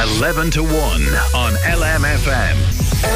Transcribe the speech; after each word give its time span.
11 0.00 0.50
to 0.52 0.62
1 0.62 0.72
on 0.72 1.52
LMFM. 1.68 3.09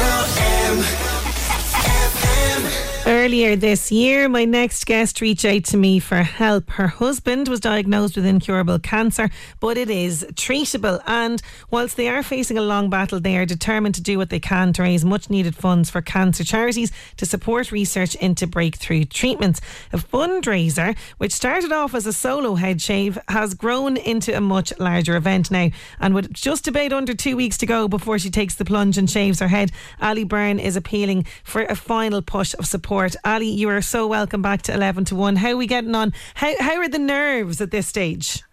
Earlier 3.25 3.55
this 3.55 3.91
year, 3.91 4.29
my 4.29 4.45
next 4.45 4.85
guest 4.85 5.19
reached 5.19 5.45
out 5.45 5.63
to 5.65 5.77
me 5.77 5.97
for 5.97 6.17
help. 6.17 6.69
Her 6.69 6.85
husband 6.85 7.47
was 7.47 7.59
diagnosed 7.59 8.15
with 8.15 8.23
incurable 8.23 8.77
cancer, 8.77 9.31
but 9.59 9.77
it 9.79 9.89
is 9.89 10.27
treatable. 10.33 11.01
And 11.07 11.41
whilst 11.71 11.97
they 11.97 12.07
are 12.07 12.21
facing 12.21 12.59
a 12.59 12.61
long 12.61 12.87
battle, 12.91 13.19
they 13.19 13.35
are 13.37 13.45
determined 13.47 13.95
to 13.95 14.03
do 14.03 14.19
what 14.19 14.29
they 14.29 14.39
can 14.39 14.73
to 14.73 14.83
raise 14.83 15.03
much 15.03 15.31
needed 15.31 15.55
funds 15.55 15.89
for 15.89 16.03
cancer 16.03 16.43
charities 16.43 16.91
to 17.17 17.25
support 17.25 17.71
research 17.71 18.13
into 18.13 18.45
breakthrough 18.45 19.05
treatments. 19.05 19.59
A 19.91 19.97
fundraiser, 19.97 20.95
which 21.17 21.31
started 21.31 21.71
off 21.71 21.95
as 21.95 22.05
a 22.05 22.13
solo 22.13 22.53
head 22.53 22.79
shave, 22.79 23.17
has 23.29 23.55
grown 23.55 23.97
into 23.97 24.37
a 24.37 24.41
much 24.41 24.71
larger 24.77 25.15
event 25.15 25.49
now. 25.49 25.69
And 25.99 26.13
with 26.13 26.31
just 26.31 26.67
about 26.67 26.93
under 26.93 27.15
two 27.15 27.35
weeks 27.35 27.57
to 27.57 27.65
go 27.65 27.87
before 27.87 28.19
she 28.19 28.29
takes 28.29 28.53
the 28.53 28.65
plunge 28.65 28.99
and 28.99 29.09
shaves 29.09 29.39
her 29.39 29.47
head, 29.47 29.71
Ali 29.99 30.25
Byrne 30.25 30.59
is 30.59 30.75
appealing 30.75 31.25
for 31.43 31.63
a 31.63 31.75
final 31.75 32.21
push 32.21 32.53
of 32.59 32.67
support 32.67 33.14
Ali, 33.23 33.49
you 33.49 33.69
are 33.69 33.81
so 33.81 34.07
welcome 34.07 34.41
back 34.41 34.63
to 34.63 34.73
11 34.73 35.05
to 35.05 35.15
1. 35.15 35.35
How 35.37 35.51
are 35.51 35.57
we 35.57 35.67
getting 35.67 35.95
on? 35.95 36.13
How, 36.33 36.53
how 36.59 36.77
are 36.77 36.89
the 36.89 36.99
nerves 36.99 37.61
at 37.61 37.71
this 37.71 37.87
stage? 37.87 38.43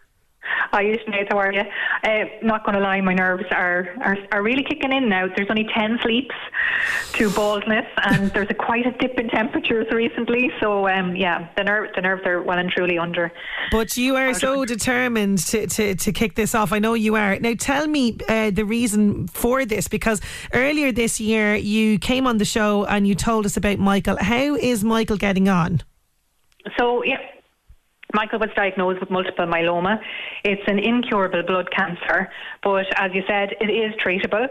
Hi, 0.44 0.84
Sinead, 0.84 1.30
how 1.30 1.38
are 1.38 1.52
you? 1.52 1.62
Uh, 2.02 2.24
not 2.42 2.64
going 2.64 2.74
to 2.74 2.80
lie, 2.80 3.00
my 3.00 3.14
nerves 3.14 3.44
are, 3.52 3.88
are 4.00 4.16
are 4.32 4.42
really 4.42 4.64
kicking 4.64 4.92
in 4.92 5.08
now. 5.08 5.26
There's 5.36 5.50
only 5.50 5.66
10 5.74 5.98
sleeps 6.02 6.34
to 7.12 7.30
baldness, 7.30 7.86
and 8.04 8.30
there's 8.32 8.48
a 8.50 8.54
quite 8.54 8.86
a 8.86 8.92
dip 8.92 9.18
in 9.18 9.28
temperatures 9.28 9.86
recently. 9.92 10.50
So, 10.60 10.88
um, 10.88 11.14
yeah, 11.14 11.48
the, 11.56 11.64
nerve, 11.64 11.90
the 11.94 12.00
nerves 12.00 12.22
are 12.26 12.42
well 12.42 12.58
and 12.58 12.70
truly 12.70 12.98
under. 12.98 13.30
But 13.70 13.96
you 13.96 14.16
are 14.16 14.34
so 14.34 14.64
determined 14.64 15.38
to, 15.46 15.66
to, 15.66 15.94
to 15.94 16.12
kick 16.12 16.34
this 16.34 16.54
off. 16.54 16.72
I 16.72 16.78
know 16.78 16.94
you 16.94 17.14
are. 17.16 17.38
Now, 17.38 17.54
tell 17.58 17.86
me 17.86 18.16
uh, 18.28 18.50
the 18.50 18.64
reason 18.64 19.28
for 19.28 19.64
this, 19.64 19.88
because 19.88 20.20
earlier 20.52 20.90
this 20.90 21.20
year 21.20 21.54
you 21.54 21.98
came 21.98 22.26
on 22.26 22.38
the 22.38 22.44
show 22.44 22.84
and 22.86 23.06
you 23.06 23.14
told 23.14 23.46
us 23.46 23.56
about 23.56 23.78
Michael. 23.78 24.16
How 24.20 24.56
is 24.56 24.82
Michael 24.82 25.16
getting 25.16 25.48
on? 25.48 25.82
So, 26.78 27.04
yeah, 27.04 27.18
Michael 28.14 28.38
was 28.38 28.50
diagnosed 28.54 29.00
with 29.00 29.10
multiple 29.10 29.46
myeloma. 29.46 29.98
It's 30.44 30.62
an 30.66 30.78
incurable 30.78 31.42
blood 31.42 31.70
cancer, 31.70 32.30
but 32.62 32.86
as 32.96 33.10
you 33.14 33.22
said, 33.26 33.50
it 33.60 33.70
is 33.70 33.94
treatable. 34.04 34.48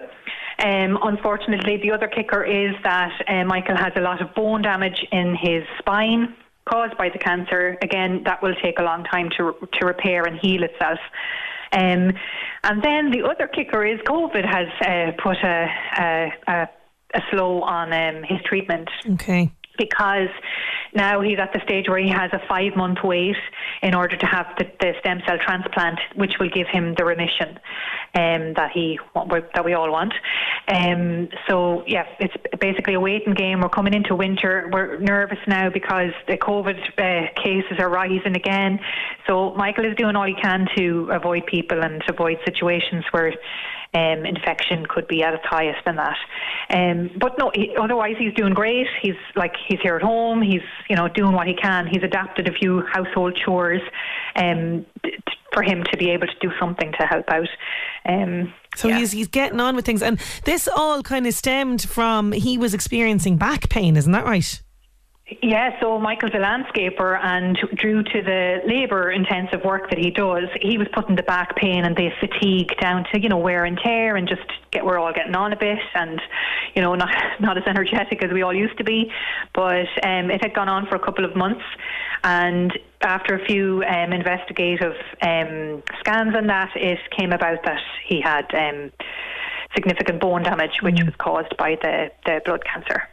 Um, 0.59 0.97
unfortunately, 1.03 1.77
the 1.77 1.91
other 1.91 2.07
kicker 2.07 2.43
is 2.43 2.75
that 2.83 3.11
uh, 3.27 3.45
Michael 3.45 3.77
has 3.77 3.93
a 3.95 4.01
lot 4.01 4.21
of 4.21 4.33
bone 4.35 4.61
damage 4.61 5.05
in 5.11 5.35
his 5.35 5.63
spine 5.79 6.35
caused 6.65 6.97
by 6.97 7.09
the 7.09 7.17
cancer. 7.17 7.77
Again, 7.81 8.23
that 8.25 8.41
will 8.43 8.55
take 8.61 8.79
a 8.79 8.83
long 8.83 9.03
time 9.05 9.29
to 9.37 9.55
to 9.73 9.85
repair 9.85 10.23
and 10.23 10.39
heal 10.39 10.63
itself. 10.63 10.99
Um, 11.73 12.11
and 12.63 12.83
then 12.83 13.11
the 13.11 13.23
other 13.23 13.47
kicker 13.47 13.85
is 13.85 13.99
COVID 14.01 14.45
has 14.45 14.67
uh, 14.81 15.11
put 15.21 15.37
a, 15.37 15.67
a, 15.97 16.31
a, 16.47 16.69
a 17.15 17.21
slow 17.31 17.61
on 17.61 17.93
um, 17.93 18.23
his 18.23 18.39
treatment. 18.45 18.89
Okay 19.13 19.51
because 19.77 20.29
now 20.93 21.21
he's 21.21 21.39
at 21.39 21.53
the 21.53 21.61
stage 21.63 21.87
where 21.87 21.99
he 21.99 22.09
has 22.09 22.31
a 22.33 22.41
five 22.47 22.75
month 22.75 22.99
wait 23.03 23.35
in 23.81 23.95
order 23.95 24.17
to 24.17 24.25
have 24.25 24.47
the, 24.57 24.65
the 24.79 24.93
stem 24.99 25.21
cell 25.25 25.37
transplant, 25.43 25.99
which 26.15 26.33
will 26.39 26.49
give 26.49 26.67
him 26.67 26.95
the 26.97 27.05
remission 27.05 27.59
um, 28.15 28.53
that 28.55 28.71
he 28.73 28.99
that 29.15 29.63
we 29.63 29.73
all 29.73 29.91
want. 29.91 30.13
Um, 30.67 31.29
so 31.47 31.83
yeah, 31.87 32.05
it's 32.19 32.33
basically 32.59 32.95
a 32.95 32.99
waiting 32.99 33.33
game. 33.33 33.61
We're 33.61 33.69
coming 33.69 33.93
into 33.93 34.15
winter. 34.15 34.69
We're 34.71 34.99
nervous 34.99 35.39
now 35.47 35.69
because 35.69 36.11
the 36.27 36.37
COVID 36.37 36.79
uh, 36.97 37.41
cases 37.41 37.79
are 37.79 37.89
rising 37.89 38.35
again. 38.35 38.79
So 39.27 39.53
Michael 39.55 39.85
is 39.85 39.95
doing 39.95 40.15
all 40.15 40.27
he 40.27 40.35
can 40.35 40.67
to 40.75 41.09
avoid 41.11 41.45
people 41.45 41.83
and 41.83 42.03
avoid 42.09 42.37
situations 42.45 43.05
where 43.11 43.33
um, 43.93 44.25
infection 44.25 44.85
could 44.85 45.07
be 45.07 45.21
at 45.23 45.33
its 45.33 45.43
highest 45.45 45.85
in 45.85 45.97
that. 45.97 46.17
Um, 46.69 47.11
but 47.19 47.37
no, 47.37 47.51
he, 47.53 47.75
otherwise 47.77 48.15
he's 48.17 48.33
doing 48.33 48.53
great. 48.53 48.87
He's 49.01 49.15
like 49.35 49.53
he's 49.67 49.79
here 49.81 49.95
at 49.95 50.01
home. 50.01 50.41
He's 50.41 50.61
you 50.89 50.95
know 50.95 51.07
doing 51.09 51.33
what 51.33 51.47
he 51.47 51.53
can. 51.53 51.87
He's 51.87 52.03
adapted 52.03 52.47
a 52.47 52.53
few 52.53 52.83
household 52.91 53.37
chores 53.43 53.81
um, 54.35 54.85
t- 55.03 55.11
for 55.53 55.63
him 55.63 55.83
to 55.91 55.97
be 55.97 56.09
able 56.09 56.27
to 56.27 56.35
do 56.39 56.51
something 56.59 56.91
to 56.99 57.05
help 57.05 57.29
out. 57.29 57.49
Um, 58.05 58.53
so 58.75 58.87
yeah. 58.87 58.99
he's 58.99 59.11
he's 59.11 59.27
getting 59.27 59.59
on 59.59 59.75
with 59.75 59.85
things, 59.85 60.01
and 60.01 60.19
this 60.45 60.69
all 60.73 61.03
kind 61.03 61.27
of 61.27 61.33
stemmed 61.33 61.81
from 61.81 62.31
he 62.31 62.57
was 62.57 62.73
experiencing 62.73 63.37
back 63.37 63.69
pain, 63.69 63.97
isn't 63.97 64.11
that 64.11 64.25
right? 64.25 64.61
Yeah, 65.41 65.79
so 65.79 65.97
Michael's 65.97 66.33
a 66.33 66.39
landscaper, 66.39 67.17
and 67.23 67.57
due 67.77 68.03
to 68.03 68.21
the 68.21 68.59
labour 68.67 69.11
intensive 69.11 69.63
work 69.63 69.89
that 69.89 69.97
he 69.97 70.11
does, 70.11 70.49
he 70.61 70.77
was 70.77 70.87
putting 70.93 71.15
the 71.15 71.23
back 71.23 71.55
pain 71.55 71.85
and 71.85 71.95
the 71.95 72.09
fatigue 72.19 72.75
down 72.81 73.05
to 73.13 73.21
you 73.21 73.29
know 73.29 73.37
wear 73.37 73.63
and 73.63 73.79
tear, 73.81 74.17
and 74.17 74.27
just 74.27 74.41
get 74.71 74.83
we're 74.83 74.99
all 74.99 75.13
getting 75.13 75.33
on 75.33 75.53
a 75.53 75.55
bit, 75.55 75.79
and 75.95 76.21
you 76.75 76.81
know 76.81 76.95
not 76.95 77.15
not 77.39 77.57
as 77.57 77.63
energetic 77.65 78.21
as 78.23 78.31
we 78.33 78.41
all 78.41 78.53
used 78.53 78.77
to 78.77 78.83
be. 78.83 79.09
But 79.53 79.87
um, 80.03 80.29
it 80.29 80.41
had 80.41 80.53
gone 80.53 80.67
on 80.67 80.85
for 80.87 80.95
a 80.95 80.99
couple 80.99 81.23
of 81.23 81.33
months, 81.33 81.63
and 82.25 82.77
after 82.99 83.35
a 83.35 83.45
few 83.45 83.83
um, 83.83 84.11
investigative 84.11 84.95
um, 85.21 85.81
scans 86.01 86.35
and 86.35 86.49
that, 86.49 86.71
it 86.75 86.99
came 87.17 87.31
about 87.31 87.63
that 87.63 87.81
he 88.05 88.19
had 88.19 88.53
um, 88.53 88.91
significant 89.73 90.19
bone 90.19 90.43
damage, 90.43 90.81
which 90.81 90.95
mm. 90.95 91.05
was 91.05 91.15
caused 91.15 91.55
by 91.55 91.77
the 91.81 92.11
the 92.25 92.41
blood 92.43 92.65
cancer. 92.65 93.07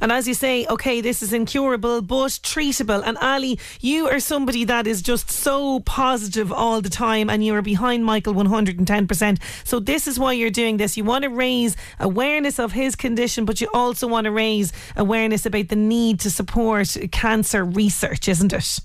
And 0.00 0.12
as 0.12 0.26
you 0.28 0.34
say, 0.34 0.66
okay, 0.66 1.00
this 1.00 1.22
is 1.22 1.32
incurable 1.32 2.02
but 2.02 2.30
treatable. 2.42 3.02
And 3.04 3.16
Ali, 3.18 3.58
you 3.80 4.08
are 4.08 4.20
somebody 4.20 4.64
that 4.64 4.86
is 4.86 5.02
just 5.02 5.30
so 5.30 5.80
positive 5.80 6.52
all 6.52 6.80
the 6.80 6.90
time 6.90 7.30
and 7.30 7.44
you 7.44 7.54
are 7.54 7.62
behind 7.62 8.04
Michael 8.04 8.34
110%. 8.34 9.38
So 9.64 9.80
this 9.80 10.06
is 10.06 10.18
why 10.18 10.32
you're 10.32 10.50
doing 10.50 10.76
this. 10.76 10.96
You 10.96 11.04
want 11.04 11.24
to 11.24 11.30
raise 11.30 11.76
awareness 12.00 12.58
of 12.58 12.72
his 12.72 12.96
condition, 12.96 13.44
but 13.44 13.60
you 13.60 13.68
also 13.72 14.06
want 14.06 14.24
to 14.24 14.30
raise 14.30 14.72
awareness 14.96 15.46
about 15.46 15.68
the 15.68 15.76
need 15.76 16.20
to 16.20 16.30
support 16.30 16.96
cancer 17.12 17.64
research, 17.64 18.28
isn't 18.28 18.52
it? 18.52 18.80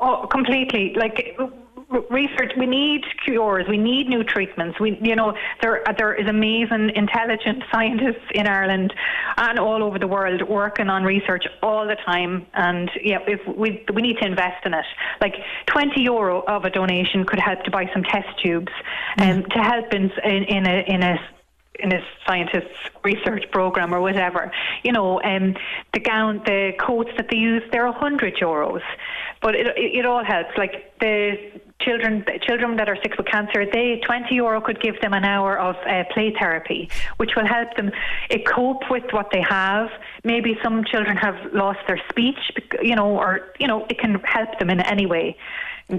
Oh, 0.00 0.26
completely. 0.30 0.94
Like 0.96 1.38
research. 2.10 2.52
We 2.58 2.66
need 2.66 3.02
cures. 3.24 3.66
We 3.68 3.78
need 3.78 4.08
new 4.08 4.24
treatments. 4.24 4.80
We, 4.80 4.98
you 5.02 5.16
know, 5.16 5.34
there 5.60 5.82
there 5.98 6.14
is 6.14 6.28
amazing, 6.28 6.92
intelligent 6.94 7.62
scientists 7.70 8.26
in 8.34 8.46
Ireland 8.46 8.92
and 9.36 9.58
all 9.58 9.82
over 9.82 9.98
the 9.98 10.06
world 10.06 10.42
working 10.48 10.88
on 10.88 11.04
research 11.04 11.46
all 11.62 11.86
the 11.86 11.96
time. 12.04 12.46
And 12.54 12.90
yeah, 13.02 13.18
if 13.26 13.40
we 13.56 13.84
we 13.92 14.02
need 14.02 14.18
to 14.18 14.26
invest 14.26 14.64
in 14.64 14.74
it. 14.74 14.84
Like 15.20 15.34
twenty 15.66 16.02
euro 16.02 16.42
of 16.42 16.64
a 16.64 16.70
donation 16.70 17.24
could 17.24 17.38
help 17.38 17.62
to 17.64 17.70
buy 17.70 17.88
some 17.92 18.02
test 18.02 18.28
tubes, 18.42 18.72
and 19.16 19.44
um, 19.44 19.50
to 19.50 19.58
help 19.58 19.92
in 19.92 20.10
in, 20.24 20.44
in 20.44 20.66
a 20.66 20.84
in 20.86 21.02
a 21.02 21.18
in 21.82 21.92
a 21.92 22.00
scientist's 22.26 22.68
research 23.02 23.44
program 23.50 23.94
or 23.94 24.00
whatever. 24.00 24.52
You 24.84 24.92
know, 24.92 25.20
um, 25.22 25.56
the 25.92 26.00
gown, 26.00 26.42
the 26.44 26.72
coats 26.78 27.10
that 27.16 27.28
they 27.30 27.38
use, 27.38 27.62
they're 27.72 27.86
a 27.86 27.92
hundred 27.92 28.36
euros, 28.36 28.82
but 29.40 29.54
it, 29.54 29.66
it, 29.76 29.98
it 29.98 30.06
all 30.06 30.24
helps. 30.24 30.56
Like 30.56 30.98
the 31.00 31.60
children 31.84 32.24
children 32.42 32.76
that 32.76 32.88
are 32.88 32.96
sick 33.02 33.16
with 33.16 33.26
cancer, 33.26 33.64
they 33.72 34.00
20 34.04 34.34
euro 34.34 34.60
could 34.60 34.80
give 34.80 35.00
them 35.00 35.12
an 35.12 35.24
hour 35.24 35.58
of 35.58 35.76
uh, 35.86 36.04
play 36.12 36.34
therapy, 36.38 36.88
which 37.16 37.30
will 37.36 37.46
help 37.46 37.74
them 37.76 37.90
uh, 38.30 38.36
cope 38.46 38.82
with 38.90 39.04
what 39.12 39.28
they 39.32 39.42
have. 39.42 39.88
Maybe 40.24 40.58
some 40.62 40.84
children 40.84 41.16
have 41.16 41.36
lost 41.52 41.80
their 41.86 42.00
speech, 42.10 42.38
you 42.82 42.94
know, 42.94 43.16
or 43.16 43.52
you 43.58 43.66
know, 43.66 43.86
it 43.88 43.98
can 43.98 44.20
help 44.24 44.58
them 44.58 44.70
in 44.70 44.80
any 44.80 45.06
way. 45.06 45.36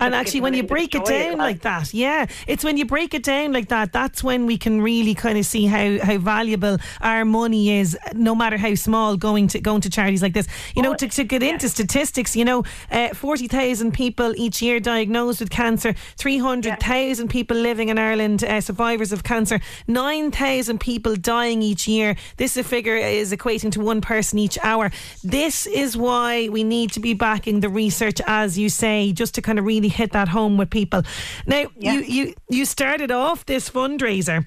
And 0.01 0.16
actually, 0.16 0.42
when 0.42 0.54
you 0.54 0.63
break 0.63 0.95
it 0.95 1.06
down 1.06 1.38
like 1.38 1.62
that, 1.62 1.94
yeah, 1.94 2.25
it's 2.48 2.63
when 2.63 2.78
you 2.78 2.86
break 2.86 3.13
it 3.13 3.24
down 3.24 3.54
like 3.54 3.69
that, 3.69 3.94
that's 3.94 4.24
when 4.24 4.45
we 4.45 4.57
can 4.57 4.81
really 4.81 5.13
kind 5.13 5.38
of 5.38 5.45
see 5.45 5.66
how, 5.66 6.00
how 6.04 6.18
valuable 6.18 6.78
our 7.01 7.25
money 7.25 7.80
is, 7.80 7.98
no 8.13 8.34
matter 8.34 8.57
how 8.57 8.74
small, 8.75 9.16
going 9.18 9.48
to 9.50 9.60
going 9.60 9.81
to 9.81 9.90
charities 9.90 10.22
like 10.22 10.34
this. 10.34 10.48
You 10.75 10.81
know, 10.81 10.95
to, 10.95 11.07
to 11.07 11.24
get 11.24 11.44
into 11.44 11.69
statistics, 11.69 12.36
you 12.36 12.45
know, 12.45 12.63
uh, 12.92 13.10
40,000 13.10 13.94
people 13.94 14.34
each 14.36 14.62
year 14.62 14.80
diagnosed 14.80 15.40
with 15.40 15.50
cancer, 15.50 15.94
300,000 16.18 17.30
people 17.30 17.57
living 17.57 17.89
in 17.89 17.98
Ireland, 17.98 18.44
uh, 18.44 18.62
survivors 18.62 19.12
of 19.12 19.24
cancer, 19.24 19.60
9,000 19.88 20.80
people 20.80 21.16
dying 21.16 21.62
each 21.62 21.88
year. 21.88 22.16
This 22.38 22.57
figure 22.57 22.96
is 22.96 23.31
equating 23.31 23.72
to 23.74 23.81
one 23.81 24.01
person 24.01 24.39
each 24.39 24.57
hour. 24.63 24.92
This 25.24 25.68
is 25.68 25.96
why 25.96 26.50
we 26.50 26.63
need 26.63 26.92
to 26.94 27.00
be 27.00 27.13
backing 27.13 27.60
the 27.60 27.69
research, 27.69 28.22
as 28.25 28.57
you 28.57 28.69
say, 28.69 29.12
just 29.12 29.36
to 29.36 29.42
kind 29.42 29.60
of 29.60 29.66
really 29.66 29.83
hit 29.90 30.12
that 30.12 30.28
home 30.28 30.58
with 30.58 30.70
people. 30.70 31.04
Now, 31.46 31.66
you, 31.78 32.02
you, 32.02 32.34
you 32.50 32.66
started 32.66 33.12
off 33.12 33.46
this 33.46 33.70
fundraiser 33.70 34.46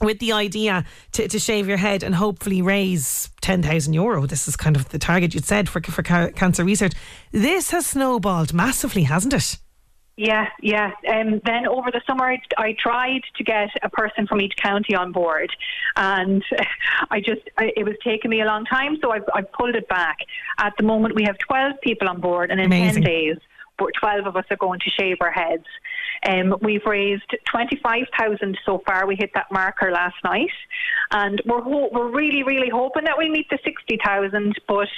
with 0.00 0.18
the 0.18 0.32
idea 0.32 0.84
to, 1.12 1.28
to 1.28 1.38
shave 1.38 1.68
your 1.68 1.78
head 1.78 2.02
and 2.02 2.14
hopefully 2.14 2.62
raise 2.62 3.30
10,000 3.40 3.92
euro. 3.92 4.26
This 4.26 4.46
is 4.46 4.56
kind 4.56 4.76
of 4.76 4.88
the 4.90 4.98
target 4.98 5.34
you'd 5.34 5.44
said 5.44 5.68
for, 5.68 5.80
for 5.80 6.02
cancer 6.02 6.64
research. 6.64 6.92
This 7.32 7.70
has 7.70 7.86
snowballed 7.86 8.52
massively, 8.52 9.04
hasn't 9.04 9.32
it? 9.32 9.56
Yeah, 10.16 10.48
yeah. 10.62 10.92
Um, 11.08 11.42
then 11.44 11.68
over 11.68 11.90
the 11.90 12.00
summer, 12.06 12.24
I, 12.24 12.40
I, 12.56 12.74
tried 12.78 13.20
to 13.36 13.44
get 13.44 13.68
a 13.82 13.90
person 13.90 14.26
from 14.26 14.40
each 14.40 14.54
county 14.56 14.94
on 14.94 15.12
board, 15.12 15.50
and 15.94 16.42
I 17.10 17.20
just 17.20 17.42
I, 17.58 17.70
it 17.76 17.84
was 17.84 17.96
taking 18.02 18.30
me 18.30 18.40
a 18.40 18.46
long 18.46 18.64
time, 18.64 18.96
so 19.02 19.10
I've, 19.10 19.24
I've 19.34 19.52
pulled 19.52 19.74
it 19.74 19.86
back. 19.88 20.16
At 20.58 20.72
the 20.78 20.84
moment, 20.84 21.14
we 21.14 21.24
have 21.24 21.36
twelve 21.36 21.78
people 21.82 22.08
on 22.08 22.22
board, 22.22 22.50
and 22.50 22.58
in 22.58 22.66
Amazing. 22.66 23.02
ten 23.02 23.12
days, 23.12 23.36
12 23.78 24.26
of 24.26 24.36
us 24.36 24.44
are 24.50 24.56
going 24.56 24.80
to 24.80 24.90
shave 24.90 25.16
our 25.20 25.30
heads. 25.30 25.64
Um, 26.28 26.56
we've 26.62 26.84
raised 26.86 27.34
25,000 27.50 28.58
so 28.64 28.82
far. 28.86 29.06
We 29.06 29.16
hit 29.16 29.30
that 29.34 29.50
marker 29.52 29.90
last 29.90 30.16
night. 30.24 30.50
And 31.12 31.40
we're, 31.44 31.62
ho- 31.62 31.90
we're 31.92 32.10
really, 32.10 32.42
really 32.42 32.70
hoping 32.70 33.04
that 33.04 33.18
we 33.18 33.28
meet 33.28 33.48
the 33.50 33.58
60,000, 33.64 34.54
but 34.66 34.88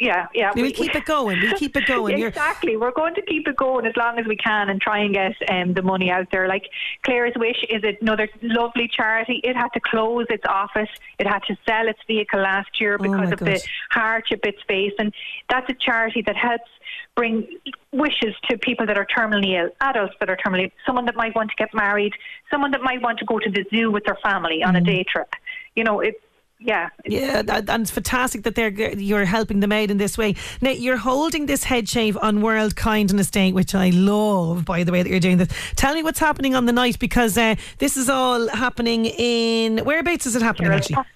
yeah, 0.00 0.26
yeah. 0.34 0.52
We, 0.54 0.72
keep 0.72 0.94
it 0.94 1.04
going. 1.04 1.40
We 1.40 1.52
keep 1.54 1.76
it 1.76 1.86
going. 1.86 2.22
exactly. 2.22 2.76
We're 2.76 2.92
going 2.92 3.14
to 3.14 3.22
keep 3.22 3.46
it 3.46 3.56
going 3.56 3.86
as 3.86 3.96
long 3.96 4.18
as 4.18 4.26
we 4.26 4.36
can 4.36 4.70
and 4.70 4.80
try 4.80 5.00
and 5.00 5.14
get 5.14 5.34
um, 5.48 5.74
the 5.74 5.82
money 5.82 6.10
out 6.10 6.28
there. 6.30 6.48
Like 6.48 6.64
Clare's 7.04 7.34
Wish 7.36 7.64
is 7.68 7.82
another 8.00 8.28
lovely 8.42 8.88
charity. 8.88 9.40
It 9.44 9.56
had 9.56 9.68
to 9.74 9.80
close 9.80 10.26
its 10.30 10.44
office. 10.48 10.88
It 11.18 11.26
had 11.26 11.42
to 11.44 11.56
sell 11.66 11.88
its 11.88 11.98
vehicle 12.06 12.40
last 12.40 12.80
year 12.80 12.96
Oh 12.98 13.02
because 13.02 13.28
my 13.28 13.32
of 13.32 13.38
God. 13.38 13.48
the 13.48 13.62
hardship 13.90 14.40
it's 14.44 14.62
faced. 14.66 14.96
And 14.98 15.12
that's 15.48 15.68
a 15.68 15.74
charity 15.74 16.22
that 16.22 16.36
helps 16.36 16.70
bring 17.14 17.46
wishes 17.92 18.34
to 18.48 18.56
people 18.58 18.86
that 18.86 18.96
are 18.96 19.06
terminally 19.06 19.60
ill, 19.60 19.70
adults 19.80 20.14
that 20.20 20.30
are 20.30 20.36
terminally 20.36 20.64
ill, 20.64 20.70
someone 20.86 21.04
that 21.06 21.16
might 21.16 21.34
want 21.34 21.50
to 21.50 21.56
get 21.56 21.72
married, 21.74 22.12
someone 22.50 22.70
that 22.70 22.82
might 22.82 23.02
want 23.02 23.18
to 23.18 23.24
go 23.24 23.38
to 23.38 23.50
the 23.50 23.64
zoo 23.74 23.90
with 23.90 24.04
their 24.04 24.18
family 24.22 24.62
on 24.62 24.76
a 24.76 24.80
day 24.80 25.04
trip. 25.04 25.28
You 25.74 25.84
know, 25.84 26.00
it. 26.00 26.20
Yeah, 26.64 26.90
Yeah, 27.04 27.42
that, 27.42 27.68
and 27.68 27.82
it's 27.82 27.90
fantastic 27.90 28.44
that 28.44 28.54
they're 28.54 28.70
you're 28.94 29.24
helping 29.24 29.60
them 29.60 29.72
out 29.72 29.90
in 29.90 29.98
this 29.98 30.16
way. 30.16 30.36
Now 30.60 30.70
you're 30.70 30.96
holding 30.96 31.46
this 31.46 31.64
head 31.64 31.88
shave 31.88 32.16
on 32.18 32.40
World 32.40 32.76
Kindness 32.76 33.30
Day, 33.30 33.50
which 33.52 33.74
I 33.74 33.90
love. 33.90 34.64
By 34.64 34.84
the 34.84 34.92
way, 34.92 35.02
that 35.02 35.08
you're 35.10 35.20
doing 35.20 35.38
this. 35.38 35.48
Tell 35.76 35.94
me 35.94 36.02
what's 36.02 36.20
happening 36.20 36.54
on 36.54 36.66
the 36.66 36.72
night 36.72 36.98
because 36.98 37.36
uh, 37.36 37.56
this 37.78 37.96
is 37.96 38.08
all 38.08 38.48
happening 38.48 39.06
in 39.06 39.78
whereabouts 39.84 40.26
is 40.26 40.36
it 40.36 40.42
happening 40.42 40.68
Tyrrell's 40.68 40.82
actually? 40.82 40.96
Pass. 40.96 41.06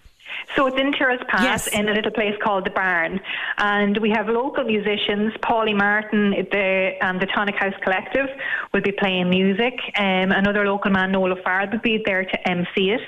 So 0.54 0.66
it's 0.66 0.78
in 0.78 0.92
Tyrrell's 0.92 1.20
Pass 1.28 1.42
Yes. 1.42 1.66
in 1.68 1.88
a 1.88 1.92
little 1.92 2.12
place 2.12 2.34
called 2.42 2.64
the 2.66 2.70
Barn, 2.70 3.20
and 3.58 3.98
we 3.98 4.10
have 4.10 4.28
local 4.28 4.64
musicians. 4.64 5.32
Paulie 5.42 5.76
Martin 5.76 6.30
the, 6.30 6.92
and 7.02 7.20
the 7.20 7.26
Tonic 7.26 7.56
House 7.56 7.74
Collective 7.82 8.26
will 8.72 8.80
be 8.80 8.92
playing 8.92 9.28
music. 9.28 9.74
Um, 9.98 10.32
another 10.32 10.64
local 10.66 10.90
man, 10.90 11.12
Nola 11.12 11.36
Farrell, 11.42 11.68
will 11.72 11.80
be 11.80 12.02
there 12.04 12.24
to 12.24 12.48
MC 12.48 12.90
it. 12.92 13.00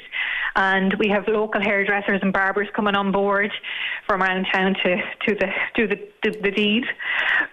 And 0.57 0.95
we 0.99 1.09
have 1.09 1.29
local 1.29 1.61
hairdressers 1.61 2.21
and 2.23 2.33
barbers 2.33 2.69
coming 2.75 2.95
on 2.95 3.13
board 3.13 3.51
from 4.07 4.23
around 4.23 4.47
town 4.53 4.75
to 4.83 4.97
to 5.27 5.35
the 5.35 5.49
do 5.75 5.87
the, 5.87 5.97
the, 6.23 6.31
the 6.43 6.51
deed. 6.51 6.85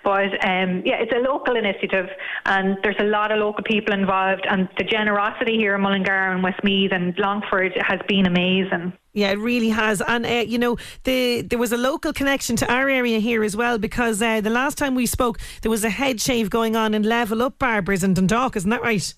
But 0.03 0.33
um, 0.45 0.81
yeah, 0.86 1.01
it's 1.01 1.13
a 1.13 1.19
local 1.19 1.56
initiative, 1.56 2.07
and 2.45 2.77
there's 2.83 3.00
a 3.00 3.06
lot 3.06 3.31
of 3.31 3.39
local 3.39 3.63
people 3.63 3.94
involved, 3.94 4.45
and 4.50 4.68
the 4.77 4.83
generosity 4.83 5.57
here 5.57 5.75
in 5.75 5.81
Mullingar 5.81 6.31
and 6.31 6.44
Westmeath 6.44 6.92
and 6.92 7.18
Longford 7.18 7.74
has 7.88 8.00
been 8.07 8.25
amazing. 8.25 8.94
Yeah, 9.13 9.31
it 9.31 9.39
really 9.39 9.69
has, 9.69 10.01
and 10.01 10.25
uh, 10.25 10.44
you 10.45 10.57
know, 10.57 10.77
the 11.03 11.42
there 11.42 11.59
was 11.59 11.71
a 11.71 11.77
local 11.77 12.12
connection 12.12 12.56
to 12.57 12.71
our 12.71 12.89
area 12.89 13.19
here 13.19 13.44
as 13.44 13.56
well 13.56 13.77
because 13.77 14.21
uh, 14.21 14.42
the 14.42 14.50
last 14.50 14.77
time 14.77 14.94
we 14.94 15.06
spoke, 15.06 15.39
there 15.62 15.71
was 15.71 15.83
a 15.83 15.89
head 15.89 16.19
shave 16.19 16.50
going 16.50 16.75
on 16.75 16.94
in 16.94 17.03
Level 17.03 17.42
Up 17.42 17.57
Barbers 17.57 18.03
in 18.03 18.13
Dundalk, 18.13 18.56
isn't 18.57 18.69
that 18.69 18.81
right? 18.81 19.13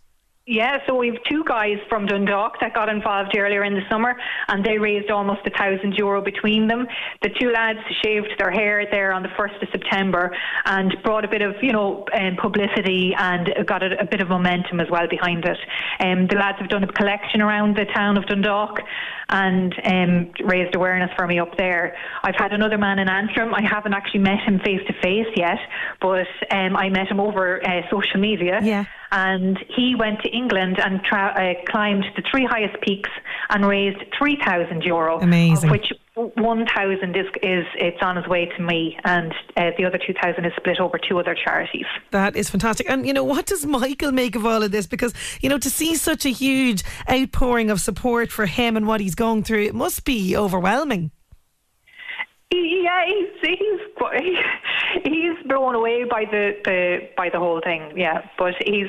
Yeah, 0.50 0.78
so 0.88 0.96
we've 0.96 1.22
two 1.30 1.44
guys 1.44 1.76
from 1.90 2.06
Dundalk 2.06 2.54
that 2.62 2.74
got 2.74 2.88
involved 2.88 3.36
earlier 3.38 3.66
in 3.66 3.74
the 3.74 3.82
summer, 3.92 4.16
and 4.48 4.64
they 4.66 4.78
raised 4.78 5.12
almost 5.12 5.42
a 5.46 5.50
thousand 5.50 5.96
euro 5.96 6.22
between 6.22 6.70
them. 6.70 6.88
The 7.22 7.32
two 7.38 7.52
lads 7.52 7.80
shaved 8.02 8.30
their 8.40 8.50
hair 8.50 8.88
there 8.90 9.12
on 9.12 9.24
the 9.24 9.30
first 9.36 9.56
of 9.62 9.68
September 9.74 10.34
and 10.64 10.96
brought 11.04 11.26
a 11.26 11.28
bit 11.28 11.42
of 11.42 11.56
you 11.62 11.74
know 11.74 12.06
um, 12.18 12.38
publicity 12.42 13.14
and 13.20 13.50
got 13.66 13.84
a, 13.84 14.00
a 14.00 14.06
bit 14.06 14.22
of 14.22 14.30
momentum 14.30 14.80
as 14.80 14.88
well 14.90 15.06
behind 15.10 15.44
it. 15.44 15.58
Um, 16.00 16.28
the 16.28 16.38
lads 16.38 16.60
have 16.60 16.70
done 16.70 16.86
a 16.86 16.94
collection 16.94 17.42
around 17.42 17.76
the 17.76 17.84
town 17.94 18.16
of 18.18 18.26
Dundalk 18.28 18.80
and 19.28 19.76
um, 19.84 20.32
raised 20.46 20.74
awareness 20.76 21.12
for 21.18 21.28
me 21.28 21.40
up 21.40 21.58
there. 21.58 21.98
I've 22.24 22.38
had 22.38 22.54
another 22.54 22.78
man 22.78 23.00
in 23.00 23.10
Antrim. 23.10 23.54
I 23.54 23.64
haven't 23.64 23.94
actually 23.94 24.22
met 24.22 24.40
him 24.46 24.60
face 24.60 24.80
to 24.88 24.94
face 25.02 25.28
yet, 25.36 25.60
but 26.00 26.28
um, 26.52 26.78
I 26.78 26.88
met 26.88 27.08
him 27.08 27.20
over 27.20 27.62
uh, 27.68 27.82
social 27.92 28.22
media 28.22 28.62
Yeah. 28.64 28.86
And 29.12 29.58
he 29.76 29.96
went 29.96 30.22
to 30.22 30.30
England 30.30 30.80
and 30.80 31.02
tra- 31.04 31.34
uh, 31.38 31.72
climbed 31.72 32.06
the 32.16 32.24
three 32.30 32.46
highest 32.46 32.82
peaks 32.82 33.10
and 33.50 33.66
raised 33.66 33.98
three 34.18 34.38
thousand 34.46 34.84
euro, 34.84 35.20
Amazing. 35.20 35.70
of 35.70 35.72
which 35.72 35.92
one 36.36 36.66
thousand 36.76 37.16
is 37.16 37.28
is 37.44 37.66
it's 37.76 38.02
on 38.02 38.18
its 38.18 38.28
way 38.28 38.46
to 38.46 38.62
me, 38.62 38.98
and 39.06 39.34
uh, 39.56 39.72
the 39.78 39.86
other 39.86 40.00
two 40.06 40.14
thousand 40.22 40.46
is 40.46 40.54
split 40.58 40.80
over 40.80 40.98
two 40.98 41.20
other 41.20 41.36
charities. 41.36 41.86
That 42.12 42.36
is 42.36 42.50
fantastic. 42.50 42.90
And, 42.90 43.06
you 43.06 43.14
know, 43.14 43.24
what 43.24 43.46
does 43.46 43.66
Michael 43.66 44.12
make 44.12 44.36
of 44.36 44.46
all 44.46 44.64
of 44.64 44.72
this? 44.72 44.88
Because, 44.88 45.14
you 45.42 45.50
know, 45.50 45.60
to 45.60 45.70
see 45.70 45.96
such 45.96 46.26
a 46.26 46.30
huge 46.30 46.84
outpouring 47.10 47.70
of 47.70 47.80
support 47.80 48.32
for 48.32 48.46
him 48.48 48.76
and 48.76 48.88
what 48.88 49.00
he's 49.00 49.16
going 49.16 49.44
through, 49.44 49.64
it 49.64 49.76
must 49.76 50.06
be 50.06 50.36
overwhelming. 50.36 51.12
Yeah, 52.50 53.06
he's 53.06 53.28
he's 53.42 53.80
quite- 53.98 54.24
he's 54.24 54.38
blown 54.38 54.57
away 55.88 56.04
by 56.04 56.26
the, 56.26 56.58
the 56.64 57.10
by 57.16 57.30
the 57.30 57.40
whole 57.40 57.62
thing. 57.62 57.94
Yeah, 57.96 58.28
but 58.38 58.54
he's 58.66 58.88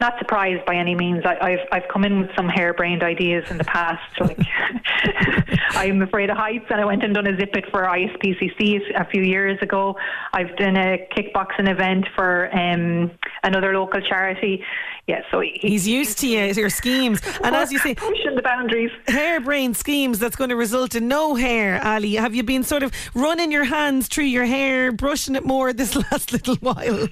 not 0.00 0.18
surprised 0.18 0.64
by 0.66 0.76
any 0.76 0.94
means. 0.94 1.24
I, 1.24 1.36
I've 1.40 1.68
I've 1.72 1.88
come 1.92 2.04
in 2.04 2.20
with 2.20 2.30
some 2.36 2.48
harebrained 2.48 3.02
ideas 3.02 3.44
in 3.50 3.58
the 3.58 3.64
past. 3.64 4.02
Like 4.20 4.38
I'm 5.70 6.02
afraid 6.02 6.30
of 6.30 6.36
heights, 6.36 6.66
and 6.70 6.80
I 6.80 6.84
went 6.84 7.02
and 7.04 7.14
done 7.14 7.26
a 7.26 7.36
zip 7.38 7.54
it 7.54 7.64
for 7.70 7.82
ISPCC 7.82 8.80
a 8.98 9.04
few 9.10 9.22
years 9.22 9.58
ago. 9.62 9.96
I've 10.32 10.56
done 10.56 10.76
a 10.76 11.08
kickboxing 11.16 11.68
event 11.70 12.06
for 12.14 12.54
um, 12.56 13.10
another 13.42 13.76
local 13.76 14.00
charity. 14.00 14.62
Yeah, 15.06 15.20
so 15.30 15.40
he, 15.40 15.58
He's 15.60 15.86
used 15.86 16.18
to 16.20 16.26
you, 16.26 16.44
your 16.54 16.70
schemes. 16.70 17.20
And 17.42 17.54
as 17.54 17.70
you 17.70 17.78
say, 17.78 17.94
pushing 17.94 18.34
the 18.34 18.42
boundaries. 18.42 18.90
harebrained 19.06 19.76
schemes 19.76 20.18
that's 20.18 20.36
going 20.36 20.50
to 20.50 20.56
result 20.56 20.94
in 20.94 21.08
no 21.08 21.34
hair, 21.34 21.80
Ali. 21.84 22.14
Have 22.14 22.34
you 22.34 22.42
been 22.42 22.62
sort 22.62 22.82
of 22.82 22.92
running 23.14 23.52
your 23.52 23.64
hands 23.64 24.08
through 24.08 24.24
your 24.24 24.46
hair, 24.46 24.92
brushing 24.92 25.34
it 25.34 25.44
more 25.44 25.72
this 25.72 25.94
last 26.12 26.32
little 26.32 26.56
while? 26.56 27.08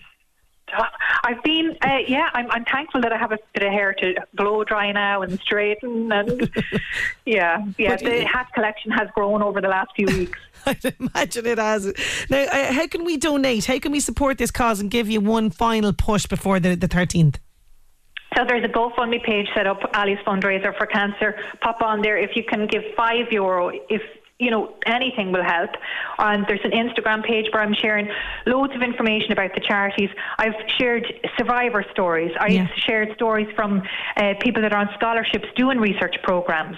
I've 1.24 1.42
been, 1.42 1.76
uh, 1.82 1.98
yeah, 2.08 2.30
I'm, 2.32 2.50
I'm 2.50 2.64
thankful 2.64 3.02
that 3.02 3.12
I 3.12 3.18
have 3.18 3.30
a 3.30 3.38
bit 3.54 3.62
of 3.62 3.72
hair 3.72 3.92
to 3.94 4.14
blow 4.34 4.64
dry 4.64 4.90
now 4.90 5.20
and 5.22 5.38
straighten. 5.40 6.10
And 6.10 6.50
yeah, 7.26 7.64
yeah, 7.78 7.90
But 7.90 8.00
the 8.00 8.24
hat 8.24 8.48
collection 8.54 8.90
has 8.92 9.08
grown 9.14 9.42
over 9.42 9.60
the 9.60 9.68
last 9.68 9.90
few 9.94 10.06
weeks. 10.06 10.38
I'd 10.66 10.94
imagine 10.98 11.46
it 11.46 11.58
has. 11.58 11.92
Now, 12.30 12.44
uh, 12.44 12.72
how 12.72 12.86
can 12.86 13.04
we 13.04 13.18
donate? 13.18 13.66
How 13.66 13.78
can 13.78 13.92
we 13.92 14.00
support 14.00 14.38
this 14.38 14.50
cause 14.50 14.80
and 14.80 14.90
give 14.90 15.10
you 15.10 15.20
one 15.20 15.50
final 15.50 15.92
push 15.92 16.26
before 16.26 16.58
the, 16.58 16.74
the 16.74 16.88
13th? 16.88 17.36
So 18.36 18.44
there's 18.46 18.64
a 18.64 18.68
GoFundMe 18.68 19.22
page 19.22 19.48
set 19.54 19.66
up, 19.66 19.78
Ali's 19.94 20.18
fundraiser 20.26 20.76
for 20.76 20.86
cancer. 20.86 21.38
Pop 21.60 21.82
on 21.82 22.00
there 22.00 22.16
if 22.16 22.30
you 22.34 22.44
can 22.44 22.66
give 22.66 22.82
five 22.96 23.26
euro. 23.30 23.70
If 23.88 24.02
you 24.38 24.50
know 24.50 24.74
anything 24.86 25.30
will 25.32 25.44
help. 25.44 25.70
And 26.18 26.44
there's 26.48 26.64
an 26.64 26.72
Instagram 26.72 27.24
page 27.24 27.46
where 27.52 27.62
I'm 27.62 27.74
sharing 27.74 28.08
loads 28.46 28.74
of 28.74 28.82
information 28.82 29.32
about 29.32 29.54
the 29.54 29.60
charities. 29.60 30.10
I've 30.38 30.54
shared 30.78 31.06
survivor 31.38 31.84
stories. 31.92 32.32
I've 32.40 32.52
Yeah. 32.52 32.66
shared 32.86 33.14
stories 33.14 33.48
from 33.54 33.82
uh, 34.16 34.34
people 34.40 34.62
that 34.62 34.72
are 34.72 34.80
on 34.80 34.88
scholarships 34.94 35.46
doing 35.56 35.78
research 35.78 36.16
programs. 36.22 36.76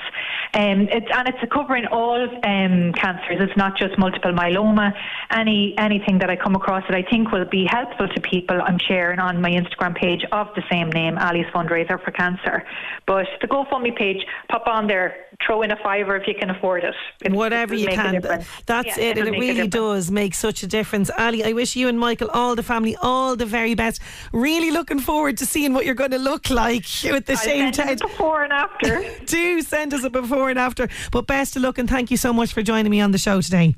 Um, 0.52 0.88
it's, 0.90 1.06
and 1.12 1.28
it's 1.28 1.52
covering 1.52 1.87
all 1.87 2.20
um, 2.44 2.92
cancers. 2.92 3.38
It's 3.40 3.56
not 3.56 3.76
just 3.76 3.99
multiple 3.99 4.32
myeloma. 4.32 4.92
Any 5.30 5.75
anything 5.78 6.18
that 6.18 6.30
I 6.30 6.37
come 6.37 6.54
across 6.54 6.84
that 6.88 6.96
I 6.96 7.02
think 7.11 7.32
will 7.32 7.44
be 7.46 7.66
helpful 7.68 8.08
to 8.08 8.20
people, 8.20 8.61
I'm 8.62 8.78
sharing 8.78 9.18
on 9.18 9.40
my 9.40 9.50
Instagram 9.50 9.94
page 9.96 10.25
of 10.32 10.49
the 10.54 10.62
same 10.70 10.90
name, 10.90 11.16
Ali's 11.18 11.46
Fundraiser 11.54 12.02
for 12.04 12.11
Cancer. 12.11 12.62
But 13.06 13.26
the 13.40 13.49
GoFundMe 13.49 13.96
page, 13.96 14.25
pop 14.50 14.66
on 14.66 14.87
there, 14.87 15.16
throw 15.44 15.62
in 15.62 15.70
a 15.70 15.76
fiver 15.82 16.16
if 16.16 16.26
you 16.28 16.34
can 16.34 16.50
afford 16.50 16.84
it. 16.84 16.94
it 17.23 17.32
Whatever 17.44 17.74
you 17.74 17.88
can. 17.88 18.22
That's 18.66 18.96
yeah, 18.96 19.04
it, 19.04 19.18
and 19.18 19.28
it 19.28 19.38
really 19.38 19.68
does 19.68 20.10
make 20.10 20.34
such 20.34 20.62
a 20.62 20.66
difference. 20.66 21.10
Ali, 21.18 21.44
I 21.44 21.52
wish 21.52 21.76
you 21.76 21.88
and 21.88 21.98
Michael, 21.98 22.30
all 22.30 22.54
the 22.54 22.62
family, 22.62 22.96
all 23.02 23.36
the 23.36 23.46
very 23.46 23.74
best. 23.74 24.00
Really 24.32 24.70
looking 24.70 24.98
forward 24.98 25.36
to 25.38 25.46
seeing 25.46 25.74
what 25.74 25.84
you're 25.84 25.94
going 25.94 26.12
to 26.12 26.18
look 26.18 26.48
like 26.50 26.86
with 27.04 27.26
the 27.26 27.36
same 27.36 27.70
time. 27.72 27.96
Before 27.96 28.44
and 28.44 28.52
after. 28.52 29.04
Do 29.26 29.60
send 29.60 29.92
us 29.92 30.04
a 30.04 30.10
before 30.10 30.48
and 30.50 30.58
after. 30.58 30.88
But 31.12 31.26
best 31.26 31.56
of 31.56 31.62
luck 31.62 31.78
and 31.78 31.88
thank 31.88 32.10
you 32.10 32.16
so 32.16 32.32
much 32.32 32.52
for 32.52 32.62
joining 32.62 32.90
me 32.90 33.00
on 33.00 33.12
the 33.12 33.18
show 33.18 33.40
today. 33.40 33.76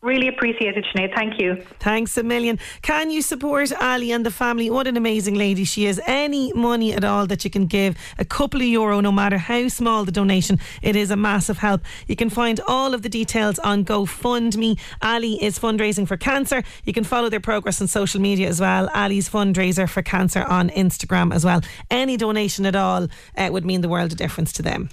Really 0.00 0.28
appreciate 0.28 0.76
it, 0.76 0.84
Sinead. 0.94 1.12
Thank 1.12 1.40
you. 1.40 1.60
Thanks 1.80 2.16
a 2.16 2.22
million. 2.22 2.60
Can 2.82 3.10
you 3.10 3.20
support 3.20 3.72
Ali 3.82 4.12
and 4.12 4.24
the 4.24 4.30
family? 4.30 4.70
What 4.70 4.86
an 4.86 4.96
amazing 4.96 5.34
lady 5.34 5.64
she 5.64 5.86
is. 5.86 6.00
Any 6.06 6.52
money 6.52 6.92
at 6.92 7.02
all 7.02 7.26
that 7.26 7.42
you 7.42 7.50
can 7.50 7.66
give, 7.66 7.96
a 8.16 8.24
couple 8.24 8.60
of 8.60 8.66
euro, 8.66 9.00
no 9.00 9.10
matter 9.10 9.38
how 9.38 9.66
small 9.66 10.04
the 10.04 10.12
donation, 10.12 10.60
it 10.82 10.94
is 10.94 11.10
a 11.10 11.16
massive 11.16 11.58
help. 11.58 11.80
You 12.06 12.14
can 12.14 12.30
find 12.30 12.60
all 12.68 12.94
of 12.94 13.02
the 13.02 13.08
details 13.08 13.58
on 13.58 13.84
GoFundMe. 13.84 14.78
Ali 15.02 15.42
is 15.42 15.58
fundraising 15.58 16.06
for 16.06 16.16
cancer. 16.16 16.62
You 16.84 16.92
can 16.92 17.02
follow 17.02 17.28
their 17.28 17.40
progress 17.40 17.80
on 17.80 17.88
social 17.88 18.20
media 18.20 18.46
as 18.46 18.60
well. 18.60 18.88
Ali's 18.94 19.28
fundraiser 19.28 19.88
for 19.88 20.02
cancer 20.02 20.44
on 20.44 20.70
Instagram 20.70 21.34
as 21.34 21.44
well. 21.44 21.60
Any 21.90 22.16
donation 22.16 22.66
at 22.66 22.76
all 22.76 23.08
uh, 23.36 23.48
would 23.50 23.64
mean 23.64 23.80
the 23.80 23.88
world 23.88 24.12
of 24.12 24.18
difference 24.18 24.52
to 24.54 24.62
them. 24.62 24.90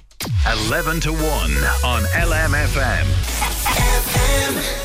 11 0.67 1.01
to 1.01 1.11
1 1.11 1.21
on 1.21 2.01
LMFM. 2.05 3.05
FM. 3.65 4.84